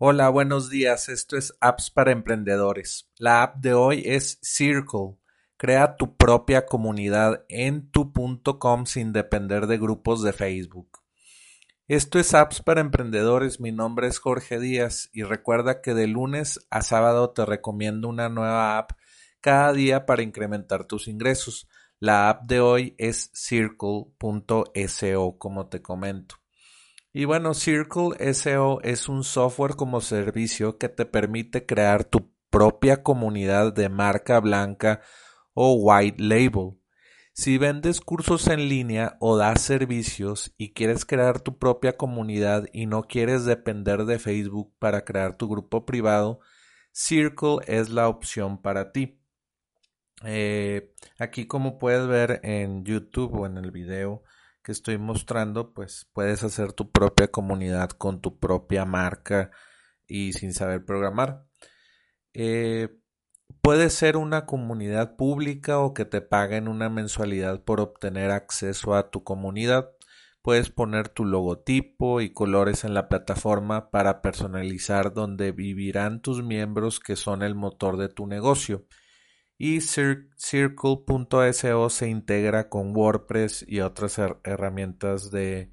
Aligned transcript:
Hola, 0.00 0.28
buenos 0.28 0.70
días. 0.70 1.08
Esto 1.08 1.36
es 1.36 1.52
Apps 1.60 1.90
para 1.90 2.12
Emprendedores. 2.12 3.10
La 3.16 3.42
app 3.42 3.56
de 3.56 3.74
hoy 3.74 4.04
es 4.04 4.38
Circle. 4.42 5.16
Crea 5.56 5.96
tu 5.96 6.16
propia 6.16 6.66
comunidad 6.66 7.44
en 7.48 7.90
tu.com 7.90 8.86
sin 8.86 9.12
depender 9.12 9.66
de 9.66 9.76
grupos 9.76 10.22
de 10.22 10.32
Facebook. 10.32 11.00
Esto 11.88 12.20
es 12.20 12.32
Apps 12.32 12.62
para 12.62 12.80
Emprendedores. 12.80 13.58
Mi 13.58 13.72
nombre 13.72 14.06
es 14.06 14.20
Jorge 14.20 14.60
Díaz 14.60 15.10
y 15.12 15.24
recuerda 15.24 15.80
que 15.80 15.94
de 15.94 16.06
lunes 16.06 16.64
a 16.70 16.82
sábado 16.82 17.30
te 17.30 17.44
recomiendo 17.44 18.08
una 18.08 18.28
nueva 18.28 18.78
app 18.78 18.92
cada 19.40 19.72
día 19.72 20.06
para 20.06 20.22
incrementar 20.22 20.84
tus 20.84 21.08
ingresos. 21.08 21.66
La 21.98 22.28
app 22.28 22.44
de 22.44 22.60
hoy 22.60 22.94
es 22.98 23.32
circle.so, 23.34 24.14
como 25.38 25.66
te 25.66 25.82
comento. 25.82 26.36
Y 27.12 27.24
bueno, 27.24 27.54
Circle 27.54 28.34
SEO 28.34 28.80
es 28.82 29.08
un 29.08 29.24
software 29.24 29.76
como 29.76 30.00
servicio 30.00 30.78
que 30.78 30.88
te 30.88 31.06
permite 31.06 31.64
crear 31.64 32.04
tu 32.04 32.32
propia 32.50 33.02
comunidad 33.02 33.72
de 33.72 33.88
marca 33.88 34.40
blanca 34.40 35.00
o 35.54 35.74
white 35.74 36.22
label. 36.22 36.78
Si 37.32 37.56
vendes 37.56 38.00
cursos 38.00 38.48
en 38.48 38.68
línea 38.68 39.16
o 39.20 39.36
das 39.36 39.62
servicios 39.62 40.52
y 40.58 40.72
quieres 40.72 41.04
crear 41.04 41.40
tu 41.40 41.56
propia 41.56 41.96
comunidad 41.96 42.66
y 42.72 42.86
no 42.86 43.04
quieres 43.04 43.44
depender 43.44 44.04
de 44.06 44.18
Facebook 44.18 44.74
para 44.78 45.04
crear 45.04 45.36
tu 45.36 45.48
grupo 45.48 45.86
privado, 45.86 46.40
Circle 46.92 47.58
es 47.66 47.90
la 47.90 48.08
opción 48.08 48.60
para 48.60 48.90
ti. 48.90 49.20
Eh, 50.24 50.92
aquí 51.18 51.46
como 51.46 51.78
puedes 51.78 52.08
ver 52.08 52.40
en 52.42 52.84
YouTube 52.84 53.32
o 53.34 53.46
en 53.46 53.56
el 53.56 53.70
video, 53.70 54.24
que 54.68 54.72
estoy 54.72 54.98
mostrando, 54.98 55.72
pues 55.72 56.10
puedes 56.12 56.44
hacer 56.44 56.74
tu 56.74 56.90
propia 56.90 57.28
comunidad 57.28 57.88
con 57.88 58.20
tu 58.20 58.38
propia 58.38 58.84
marca 58.84 59.50
y 60.06 60.34
sin 60.34 60.52
saber 60.52 60.84
programar. 60.84 61.46
Eh, 62.34 62.90
puede 63.62 63.88
ser 63.88 64.18
una 64.18 64.44
comunidad 64.44 65.16
pública 65.16 65.78
o 65.78 65.94
que 65.94 66.04
te 66.04 66.20
paguen 66.20 66.68
una 66.68 66.90
mensualidad 66.90 67.64
por 67.64 67.80
obtener 67.80 68.30
acceso 68.30 68.94
a 68.94 69.10
tu 69.10 69.24
comunidad. 69.24 69.88
Puedes 70.42 70.68
poner 70.68 71.08
tu 71.08 71.24
logotipo 71.24 72.20
y 72.20 72.34
colores 72.34 72.84
en 72.84 72.92
la 72.92 73.08
plataforma 73.08 73.90
para 73.90 74.20
personalizar 74.20 75.14
donde 75.14 75.52
vivirán 75.52 76.20
tus 76.20 76.42
miembros 76.42 77.00
que 77.00 77.16
son 77.16 77.42
el 77.42 77.54
motor 77.54 77.96
de 77.96 78.10
tu 78.10 78.26
negocio 78.26 78.84
y 79.58 79.80
Circle.so 79.80 81.90
se 81.90 82.08
integra 82.08 82.68
con 82.68 82.96
WordPress 82.96 83.64
y 83.66 83.80
otras 83.80 84.18
herramientas 84.44 85.32
de, 85.32 85.72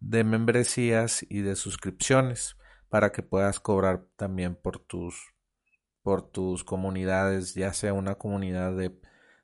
membresías 0.00 1.24
y 1.28 1.42
de 1.42 1.54
suscripciones 1.54 2.56
para 2.88 3.12
que 3.12 3.22
puedas 3.22 3.60
cobrar 3.60 4.04
también 4.16 4.56
por 4.56 4.80
tus 4.80 5.30
por 6.02 6.28
tus 6.28 6.64
comunidades, 6.64 7.54
ya 7.54 7.72
sea 7.72 7.92
una 7.92 8.16
comunidad 8.16 8.76
de, 8.76 9.00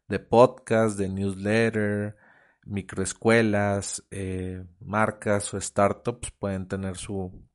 de 0.08 0.18
podcast, 0.18 0.98
de 0.98 1.08
newsletter, 1.08 2.16
microescuelas, 2.64 4.04
eh, 4.10 4.64
marcas 4.80 5.54
o 5.54 5.60
startups 5.60 6.32
pueden 6.32 6.66
tener 6.66 6.96
su, 6.96 7.48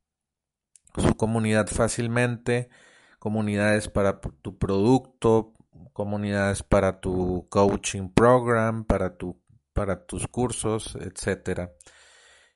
su 0.96 1.14
comunidad 1.18 1.66
fácilmente, 1.66 2.70
comunidades 3.18 3.90
para 3.90 4.22
tu 4.22 4.56
producto, 4.56 5.52
comunidades 5.94 6.62
para 6.62 7.00
tu 7.00 7.48
coaching 7.48 8.10
program, 8.12 8.84
para, 8.84 9.16
tu, 9.16 9.40
para 9.72 10.04
tus 10.04 10.28
cursos, 10.28 10.96
etcétera. 10.96 11.72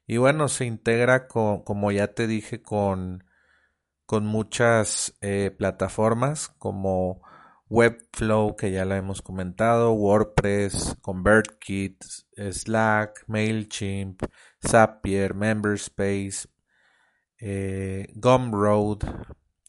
Y 0.07 0.19
bueno, 0.19 0.49
se 0.49 0.67
integra 0.67 1.29
con, 1.29 1.63
como 1.63 1.93
ya 1.93 2.09
te 2.09 2.27
dije, 2.27 2.61
con, 2.61 3.25
con 4.05 4.27
muchas 4.27 5.17
eh, 5.21 5.55
plataformas 5.57 6.49
como 6.59 7.23
Webflow, 7.71 8.57
que 8.57 8.73
ya 8.73 8.85
la 8.85 8.97
hemos 8.97 9.23
comentado, 9.23 9.93
WordPress, 9.93 10.97
ConvertKit, 11.01 12.03
Slack, 12.51 13.25
MailChimp, 13.29 14.23
Zapier, 14.67 15.35
Memberspace, 15.35 16.49
eh, 17.39 18.09
Gumroad, 18.15 19.05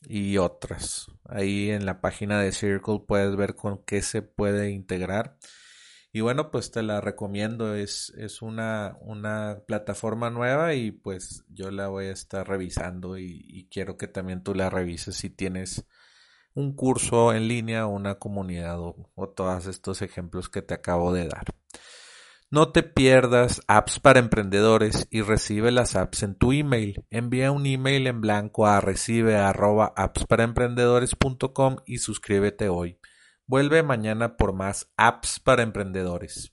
y 0.09 0.40
otras. 0.40 1.08
Ahí 1.25 1.70
en 1.70 1.86
la 1.86 2.02
página 2.02 2.42
de 2.42 2.52
Circle 2.52 3.03
puedes 3.08 3.36
ver 3.36 3.56
con 3.56 3.84
qué 3.86 4.02
se 4.02 4.24
puede 4.24 4.72
integrar. 4.72 5.38
Y 6.12 6.22
bueno, 6.22 6.50
pues 6.50 6.72
te 6.72 6.81
la 6.81 7.00
recomiendo. 7.00 7.75
Es, 7.75 8.12
es 8.18 8.42
una, 8.42 8.98
una 9.02 9.62
plataforma 9.68 10.31
nueva 10.31 10.74
y 10.74 10.92
pues 10.92 11.46
yo 11.50 11.69
la 11.69 11.90
voy 11.90 12.08
a 12.08 12.12
estar 12.12 12.48
revisando 12.48 13.19
y, 13.19 13.68
quiero 13.72 13.98
que 13.98 14.08
también 14.08 14.44
tú 14.44 14.56
la 14.56 14.72
revises 14.72 15.16
si 15.16 15.30
tienes 15.30 15.86
un 16.56 16.75
curso 16.75 17.31
en 17.31 17.48
línea 17.48 17.86
o 17.86 17.92
una 17.92 18.16
comunidad 18.16 18.80
o 18.80 19.30
todos 19.36 19.68
estos 19.68 20.02
ejemplos 20.02 20.50
que 20.50 20.64
te 20.64 20.74
acabo 20.74 21.14
de 21.14 21.28
dar. 21.28 21.46
No 22.52 22.72
te 22.72 22.82
pierdas 22.82 23.62
apps 23.68 24.00
para 24.00 24.18
emprendedores 24.18 25.08
y 25.12 25.22
recibe 25.22 25.70
las 25.70 25.96
apps 25.96 26.24
en 26.24 26.34
tu 26.34 26.52
email. 26.52 27.06
Envía 27.12 27.52
un 27.52 27.68
email 27.68 28.08
en 28.08 28.22
blanco 28.22 28.66
a 28.66 28.82
recibe 28.82 29.38
y 31.86 32.00
suscríbete 32.00 32.68
hoy. 32.68 32.98
Vuelve 33.46 33.84
mañana 33.84 34.36
por 34.36 34.54
más 34.54 34.92
apps 34.98 35.40
para 35.40 35.62
emprendedores. 35.62 36.52